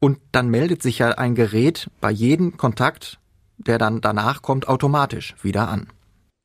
[0.00, 3.18] Und dann meldet sich ja ein Gerät bei jedem Kontakt,
[3.56, 5.88] der dann danach kommt, automatisch wieder an.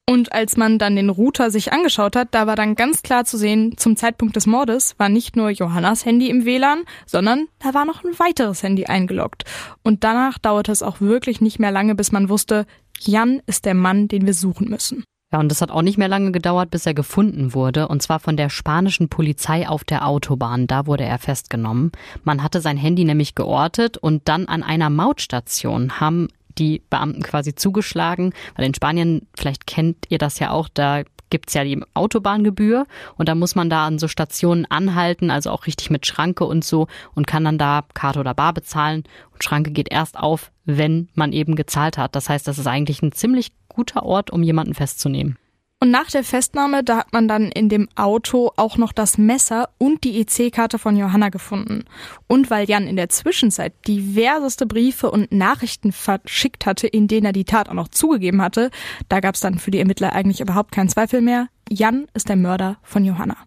[0.09, 3.37] Und als man dann den Router sich angeschaut hat, da war dann ganz klar zu
[3.37, 7.85] sehen, zum Zeitpunkt des Mordes war nicht nur Johannas Handy im WLAN, sondern da war
[7.85, 9.45] noch ein weiteres Handy eingeloggt.
[9.83, 12.65] Und danach dauerte es auch wirklich nicht mehr lange, bis man wusste,
[12.99, 15.05] Jan ist der Mann, den wir suchen müssen.
[15.31, 18.19] Ja, und es hat auch nicht mehr lange gedauert, bis er gefunden wurde, und zwar
[18.19, 20.67] von der spanischen Polizei auf der Autobahn.
[20.67, 21.91] Da wurde er festgenommen.
[22.23, 27.55] Man hatte sein Handy nämlich geortet und dann an einer Mautstation haben die Beamten quasi
[27.55, 32.85] zugeschlagen, weil in Spanien, vielleicht kennt ihr das ja auch, da gibt's ja die Autobahngebühr
[33.15, 36.65] und da muss man da an so Stationen anhalten, also auch richtig mit Schranke und
[36.65, 41.07] so und kann dann da Karte oder Bar bezahlen und Schranke geht erst auf, wenn
[41.15, 42.15] man eben gezahlt hat.
[42.15, 45.37] Das heißt, das ist eigentlich ein ziemlich guter Ort, um jemanden festzunehmen.
[45.83, 49.69] Und nach der Festnahme, da hat man dann in dem Auto auch noch das Messer
[49.79, 51.85] und die EC-Karte von Johanna gefunden.
[52.27, 57.33] Und weil Jan in der Zwischenzeit diverseste Briefe und Nachrichten verschickt hatte, in denen er
[57.33, 58.69] die Tat auch noch zugegeben hatte,
[59.09, 61.47] da gab es dann für die Ermittler eigentlich überhaupt keinen Zweifel mehr.
[61.67, 63.37] Jan ist der Mörder von Johanna.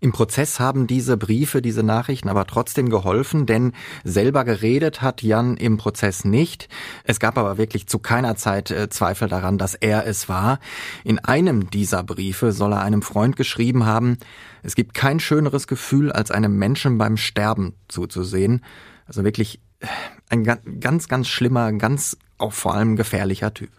[0.00, 5.58] Im Prozess haben diese Briefe, diese Nachrichten aber trotzdem geholfen, denn selber geredet hat Jan
[5.58, 6.68] im Prozess nicht.
[7.04, 10.58] Es gab aber wirklich zu keiner Zeit äh, Zweifel daran, dass er es war.
[11.04, 14.16] In einem dieser Briefe soll er einem Freund geschrieben haben,
[14.62, 18.62] es gibt kein schöneres Gefühl, als einem Menschen beim Sterben zuzusehen.
[19.06, 19.86] Also wirklich äh,
[20.28, 20.44] ein
[20.80, 23.70] ganz, ganz schlimmer, ganz auch vor allem gefährlicher Typ.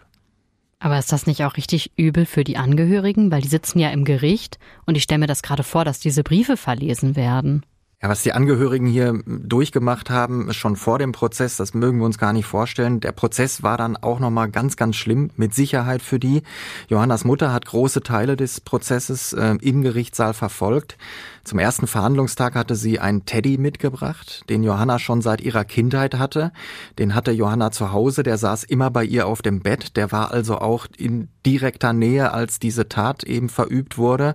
[0.82, 3.30] Aber ist das nicht auch richtig übel für die Angehörigen?
[3.30, 6.24] Weil die sitzen ja im Gericht und ich stelle mir das gerade vor, dass diese
[6.24, 7.64] Briefe verlesen werden.
[8.02, 12.18] Ja, was die Angehörigen hier durchgemacht haben, schon vor dem Prozess, das mögen wir uns
[12.18, 12.98] gar nicht vorstellen.
[12.98, 16.42] Der Prozess war dann auch nochmal ganz, ganz schlimm, mit Sicherheit für die.
[16.88, 20.98] Johannas Mutter hat große Teile des Prozesses äh, im Gerichtssaal verfolgt.
[21.44, 26.50] Zum ersten Verhandlungstag hatte sie einen Teddy mitgebracht, den Johanna schon seit ihrer Kindheit hatte.
[26.98, 30.32] Den hatte Johanna zu Hause, der saß immer bei ihr auf dem Bett, der war
[30.32, 34.34] also auch in direkter Nähe, als diese Tat eben verübt wurde.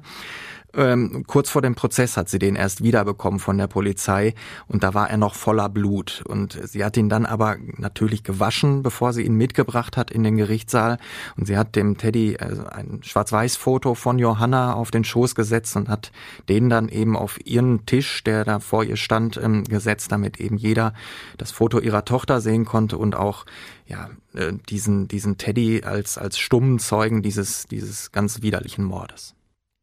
[0.77, 4.35] Ähm, kurz vor dem Prozess hat sie den erst wiederbekommen von der Polizei
[4.67, 6.23] und da war er noch voller Blut.
[6.27, 10.37] Und sie hat ihn dann aber natürlich gewaschen, bevor sie ihn mitgebracht hat in den
[10.37, 10.99] Gerichtssaal.
[11.35, 15.89] Und sie hat dem Teddy also ein Schwarz-Weiß-Foto von Johanna auf den Schoß gesetzt und
[15.89, 16.11] hat
[16.47, 20.57] den dann eben auf ihren Tisch, der da vor ihr stand, ähm, gesetzt, damit eben
[20.57, 20.93] jeder
[21.39, 23.47] das Foto ihrer Tochter sehen konnte und auch
[23.87, 29.36] ja, äh, diesen, diesen Teddy als, als stummen Zeugen dieses, dieses ganz widerlichen Mordes.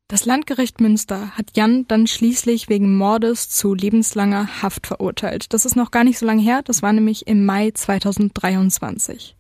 [0.06, 5.54] Das Landgericht Münster hat Jan dann schließlich wegen Mordes zu lebenslanger Haft verurteilt.
[5.54, 9.34] Das ist noch gar nicht so lange her, das war nämlich im Mai 2023.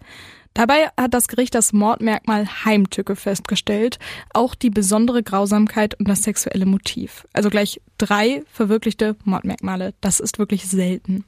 [0.54, 3.98] Dabei hat das Gericht das Mordmerkmal Heimtücke festgestellt,
[4.32, 7.26] auch die besondere Grausamkeit und das sexuelle Motiv.
[7.32, 9.94] Also gleich drei verwirklichte Mordmerkmale.
[10.00, 11.24] Das ist wirklich selten.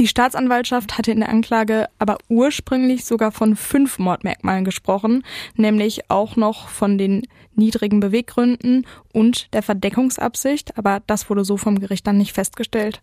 [0.00, 5.22] Die Staatsanwaltschaft hatte in der Anklage aber ursprünglich sogar von fünf Mordmerkmalen gesprochen,
[5.54, 7.22] nämlich auch noch von den
[7.54, 13.00] niedrigen Beweggründen und der Verdeckungsabsicht, aber das wurde so vom Gericht dann nicht festgestellt.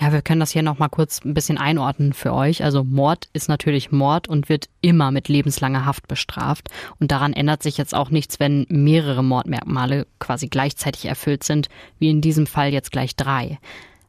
[0.00, 2.62] Ja, wir können das hier nochmal kurz ein bisschen einordnen für euch.
[2.62, 6.68] Also Mord ist natürlich Mord und wird immer mit lebenslanger Haft bestraft.
[7.00, 12.10] Und daran ändert sich jetzt auch nichts, wenn mehrere Mordmerkmale quasi gleichzeitig erfüllt sind, wie
[12.10, 13.58] in diesem Fall jetzt gleich drei.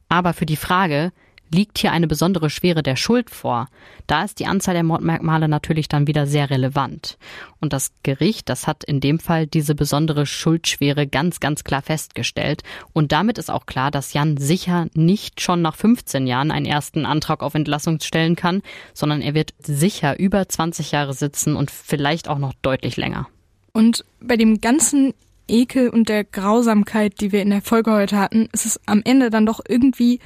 [0.09, 1.11] Aber für die Frage,
[1.51, 3.67] liegt hier eine besondere Schwere der Schuld vor.
[4.07, 7.17] Da ist die Anzahl der Mordmerkmale natürlich dann wieder sehr relevant.
[7.59, 12.63] Und das Gericht, das hat in dem Fall diese besondere Schuldschwere ganz, ganz klar festgestellt.
[12.93, 17.05] Und damit ist auch klar, dass Jan sicher nicht schon nach 15 Jahren einen ersten
[17.05, 18.61] Antrag auf Entlassung stellen kann,
[18.93, 23.27] sondern er wird sicher über 20 Jahre sitzen und vielleicht auch noch deutlich länger.
[23.73, 25.13] Und bei dem ganzen
[25.47, 29.29] Ekel und der Grausamkeit, die wir in der Folge heute hatten, ist es am Ende
[29.29, 30.19] dann doch irgendwie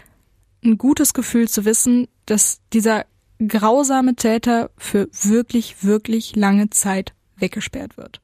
[0.64, 3.06] ein gutes Gefühl zu wissen, dass dieser
[3.48, 8.22] grausame Täter für wirklich, wirklich lange Zeit weggesperrt wird.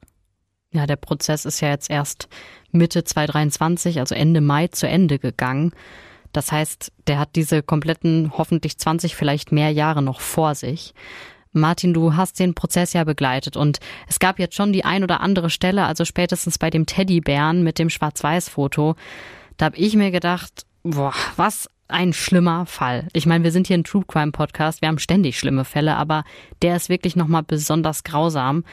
[0.72, 2.28] Ja, der Prozess ist ja jetzt erst
[2.70, 5.72] Mitte 2023, also Ende Mai zu Ende gegangen.
[6.32, 10.94] Das heißt, der hat diese kompletten, hoffentlich 20, vielleicht mehr Jahre noch vor sich.
[11.52, 15.20] Martin, du hast den Prozess ja begleitet und es gab jetzt schon die ein oder
[15.20, 18.94] andere Stelle, also spätestens bei dem Teddybären mit dem Schwarz-Weiß-Foto,
[19.56, 23.08] da habe ich mir gedacht, boah, was ein schlimmer Fall.
[23.12, 26.24] Ich meine, wir sind hier ein True Crime Podcast, wir haben ständig schlimme Fälle, aber
[26.62, 28.64] der ist wirklich nochmal besonders grausam.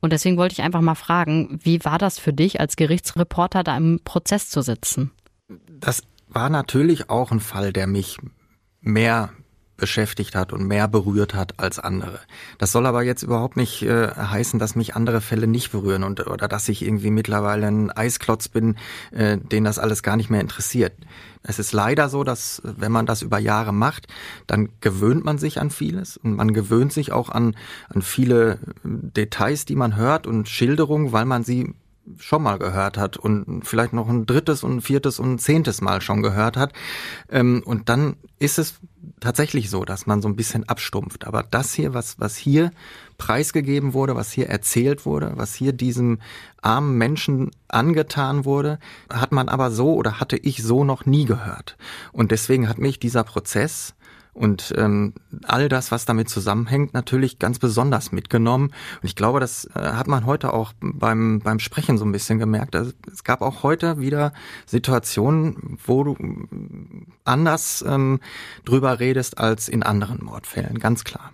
[0.00, 3.76] Und deswegen wollte ich einfach mal fragen, wie war das für dich als Gerichtsreporter da
[3.76, 5.10] im Prozess zu sitzen?
[5.68, 8.18] Das war natürlich auch ein Fall, der mich
[8.80, 9.30] mehr
[9.76, 12.20] beschäftigt hat und mehr berührt hat als andere.
[12.58, 16.26] Das soll aber jetzt überhaupt nicht äh, heißen, dass mich andere Fälle nicht berühren und
[16.26, 18.76] oder dass ich irgendwie mittlerweile ein Eisklotz bin,
[19.10, 20.94] äh, den das alles gar nicht mehr interessiert.
[21.42, 24.08] Es ist leider so, dass wenn man das über Jahre macht,
[24.46, 27.54] dann gewöhnt man sich an vieles und man gewöhnt sich auch an
[27.88, 31.74] an viele Details, die man hört und Schilderungen, weil man sie
[32.18, 36.22] schon mal gehört hat und vielleicht noch ein drittes und viertes und zehntes Mal schon
[36.22, 36.72] gehört hat.
[37.30, 38.80] Ähm, und dann ist es
[39.20, 41.26] tatsächlich so, dass man so ein bisschen abstumpft.
[41.26, 42.70] Aber das hier, was, was hier
[43.18, 46.20] preisgegeben wurde, was hier erzählt wurde, was hier diesem
[46.60, 48.78] armen Menschen angetan wurde,
[49.10, 51.76] hat man aber so oder hatte ich so noch nie gehört.
[52.12, 53.94] Und deswegen hat mich dieser Prozess
[54.36, 58.66] und ähm, all das, was damit zusammenhängt, natürlich ganz besonders mitgenommen.
[58.66, 62.38] Und ich glaube, das äh, hat man heute auch beim, beim Sprechen so ein bisschen
[62.38, 62.76] gemerkt.
[62.76, 64.32] Also, es gab auch heute wieder
[64.66, 66.16] Situationen, wo du
[67.24, 68.20] anders ähm,
[68.64, 71.32] drüber redest als in anderen Mordfällen, ganz klar.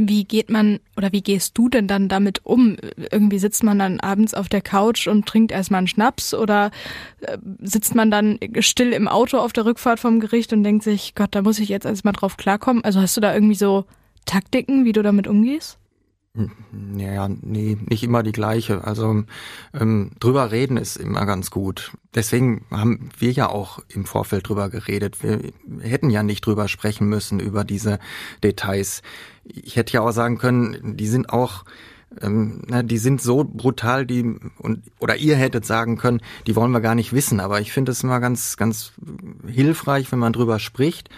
[0.00, 2.76] Wie geht man oder wie gehst du denn dann damit um?
[3.10, 6.70] Irgendwie sitzt man dann abends auf der Couch und trinkt erstmal einen Schnaps oder
[7.20, 11.16] äh, sitzt man dann still im Auto auf der Rückfahrt vom Gericht und denkt sich,
[11.16, 12.84] Gott, da muss ich jetzt erstmal drauf klarkommen?
[12.84, 13.86] Also hast du da irgendwie so
[14.24, 15.78] Taktiken, wie du damit umgehst?
[16.96, 18.84] Ja, nee, nicht immer die gleiche.
[18.84, 19.24] Also
[19.74, 21.92] ähm, drüber reden ist immer ganz gut.
[22.14, 25.22] Deswegen haben wir ja auch im Vorfeld drüber geredet.
[25.22, 27.98] Wir hätten ja nicht drüber sprechen müssen über diese
[28.44, 29.02] Details.
[29.44, 31.64] Ich hätte ja auch sagen können, die sind auch
[32.22, 36.70] ähm, na, die sind so brutal, die und oder ihr hättet sagen können, die wollen
[36.70, 37.40] wir gar nicht wissen.
[37.40, 38.92] Aber ich finde es immer ganz, ganz
[39.46, 41.10] hilfreich, wenn man drüber spricht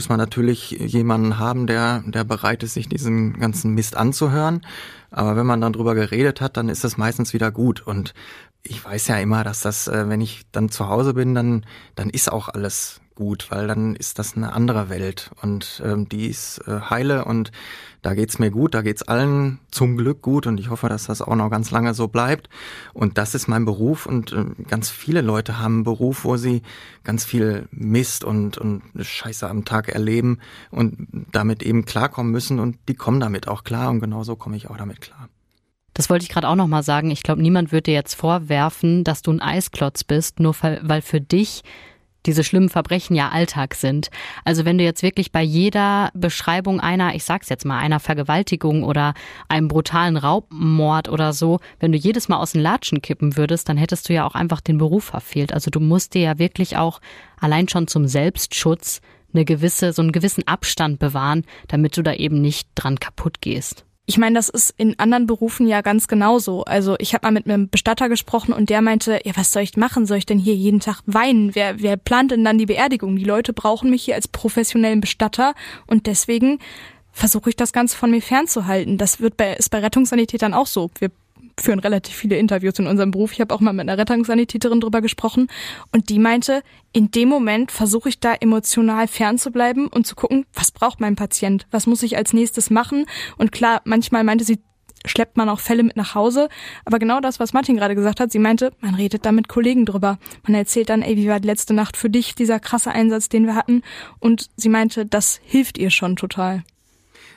[0.00, 4.62] muss man natürlich jemanden haben, der, der bereit ist, sich diesen ganzen Mist anzuhören.
[5.10, 7.86] Aber wenn man dann drüber geredet hat, dann ist das meistens wieder gut.
[7.86, 8.14] Und
[8.62, 12.08] ich weiß ja immer, dass das, äh, wenn ich dann zu Hause bin, dann, dann
[12.08, 16.58] ist auch alles gut, weil dann ist das eine andere Welt und ähm, die ist
[16.66, 17.52] äh, heile und
[18.00, 21.20] da geht's mir gut, da geht's allen zum Glück gut und ich hoffe, dass das
[21.20, 22.48] auch noch ganz lange so bleibt.
[22.94, 26.62] Und das ist mein Beruf und äh, ganz viele Leute haben einen Beruf, wo sie
[27.04, 30.38] ganz viel Mist und, und Scheiße am Tag erleben
[30.70, 34.70] und damit eben klarkommen müssen und die kommen damit auch klar und genauso komme ich
[34.70, 35.28] auch damit klar.
[35.92, 37.10] Das wollte ich gerade auch noch mal sagen.
[37.10, 41.20] Ich glaube, niemand wird dir jetzt vorwerfen, dass du ein Eisklotz bist, nur weil für
[41.20, 41.62] dich
[42.26, 44.10] diese schlimmen Verbrechen ja Alltag sind.
[44.44, 48.84] Also wenn du jetzt wirklich bei jeder Beschreibung einer, ich sag's jetzt mal, einer Vergewaltigung
[48.84, 49.14] oder
[49.48, 53.76] einem brutalen Raubmord oder so, wenn du jedes Mal aus den Latschen kippen würdest, dann
[53.76, 55.52] hättest du ja auch einfach den Beruf verfehlt.
[55.52, 57.00] Also du musst dir ja wirklich auch
[57.38, 59.00] allein schon zum Selbstschutz
[59.32, 63.84] eine gewisse, so einen gewissen Abstand bewahren, damit du da eben nicht dran kaputt gehst.
[64.10, 66.64] Ich meine, das ist in anderen Berufen ja ganz genauso.
[66.64, 69.76] Also ich habe mal mit einem Bestatter gesprochen und der meinte, ja, was soll ich
[69.76, 70.04] machen?
[70.04, 71.54] Soll ich denn hier jeden Tag weinen?
[71.54, 73.14] Wer, wer plant denn dann die Beerdigung?
[73.14, 75.54] Die Leute brauchen mich hier als professionellen Bestatter
[75.86, 76.58] und deswegen
[77.12, 78.98] versuche ich das Ganze von mir fernzuhalten.
[78.98, 80.90] Das wird bei, ist bei Rettungssanitätern auch so.
[80.98, 81.12] Wir
[81.62, 83.32] führen relativ viele Interviews in unserem Beruf.
[83.32, 85.48] Ich habe auch mal mit einer Rettungssanitäterin drüber gesprochen
[85.92, 90.72] und die meinte, in dem Moment versuche ich da emotional fernzubleiben und zu gucken, was
[90.72, 93.06] braucht mein Patient, was muss ich als nächstes machen.
[93.36, 94.58] Und klar, manchmal meinte sie,
[95.06, 96.48] schleppt man auch Fälle mit nach Hause.
[96.84, 99.86] Aber genau das, was Martin gerade gesagt hat, sie meinte, man redet da mit Kollegen
[99.86, 100.18] drüber.
[100.42, 103.46] Man erzählt dann, ey, wie war die letzte Nacht für dich, dieser krasse Einsatz, den
[103.46, 103.82] wir hatten.
[104.18, 106.64] Und sie meinte, das hilft ihr schon total.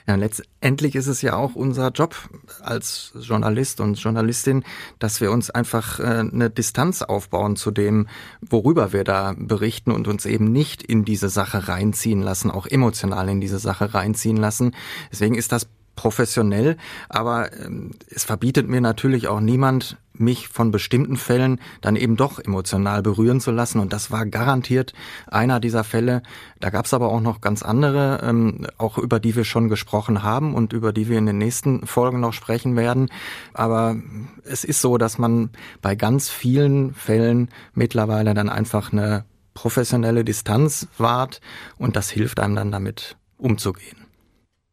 [0.06, 2.14] Ja, letztendlich ist es ja auch unser Job
[2.60, 4.62] als Journalist und Journalistin,
[4.98, 8.08] dass wir uns einfach äh, eine Distanz aufbauen zu dem,
[8.42, 13.30] worüber wir da berichten und uns eben nicht in diese Sache reinziehen lassen, auch emotional
[13.30, 14.74] in diese Sache reinziehen lassen.
[15.10, 16.76] Deswegen ist das professionell,
[17.08, 22.38] aber ähm, es verbietet mir natürlich auch niemand, mich von bestimmten Fällen dann eben doch
[22.38, 23.80] emotional berühren zu lassen.
[23.80, 24.92] Und das war garantiert
[25.26, 26.22] einer dieser Fälle.
[26.60, 30.22] Da gab es aber auch noch ganz andere, ähm, auch über die wir schon gesprochen
[30.22, 33.08] haben und über die wir in den nächsten Folgen noch sprechen werden.
[33.52, 33.96] Aber
[34.44, 35.50] es ist so, dass man
[35.82, 41.40] bei ganz vielen Fällen mittlerweile dann einfach eine professionelle Distanz wahrt
[41.78, 44.03] und das hilft einem dann damit umzugehen.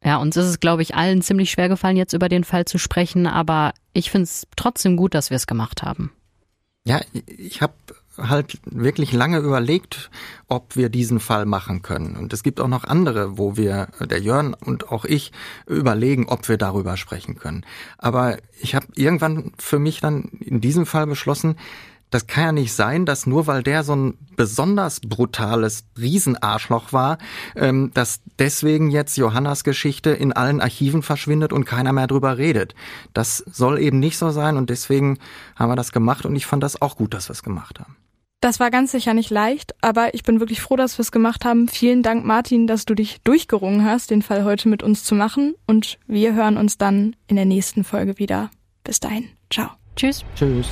[0.03, 2.77] Ja, uns ist es, glaube ich, allen ziemlich schwer gefallen, jetzt über den Fall zu
[2.77, 6.11] sprechen, aber ich finde es trotzdem gut, dass wir es gemacht haben.
[6.83, 7.73] Ja, ich habe
[8.17, 10.09] halt wirklich lange überlegt,
[10.47, 12.15] ob wir diesen Fall machen können.
[12.17, 15.31] Und es gibt auch noch andere, wo wir, der Jörn und auch ich,
[15.67, 17.65] überlegen, ob wir darüber sprechen können.
[17.97, 21.55] Aber ich habe irgendwann für mich dann in diesem Fall beschlossen,
[22.12, 27.18] das kann ja nicht sein, dass nur weil der so ein besonders brutales Riesenarschloch war,
[27.55, 32.76] ähm, dass deswegen jetzt Johannas Geschichte in allen Archiven verschwindet und keiner mehr drüber redet.
[33.14, 35.18] Das soll eben nicht so sein und deswegen
[35.55, 37.95] haben wir das gemacht und ich fand das auch gut, dass wir es gemacht haben.
[38.41, 41.45] Das war ganz sicher nicht leicht, aber ich bin wirklich froh, dass wir es gemacht
[41.45, 41.68] haben.
[41.68, 45.53] Vielen Dank, Martin, dass du dich durchgerungen hast, den Fall heute mit uns zu machen.
[45.68, 48.49] Und wir hören uns dann in der nächsten Folge wieder.
[48.84, 49.30] Bis dahin.
[49.51, 49.70] Ciao.
[49.95, 50.26] Tschüss.
[50.36, 50.68] Tschüss.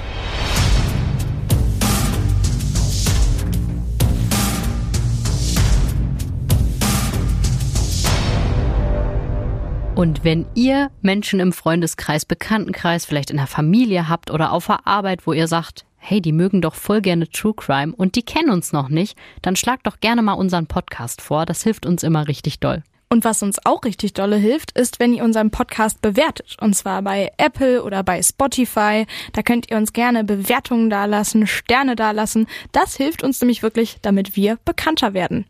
[10.00, 14.88] Und wenn ihr Menschen im Freundeskreis, Bekanntenkreis, vielleicht in der Familie habt oder auf der
[14.88, 18.50] Arbeit, wo ihr sagt, hey, die mögen doch voll gerne True Crime und die kennen
[18.50, 21.45] uns noch nicht, dann schlagt doch gerne mal unseren Podcast vor.
[21.45, 22.82] Das hilft uns immer richtig doll.
[23.10, 26.56] Und was uns auch richtig dolle hilft, ist, wenn ihr unseren Podcast bewertet.
[26.62, 29.06] Und zwar bei Apple oder bei Spotify.
[29.34, 32.47] Da könnt ihr uns gerne Bewertungen dalassen, Sterne dalassen.
[32.72, 35.45] Das hilft uns nämlich wirklich, damit wir bekannter werden.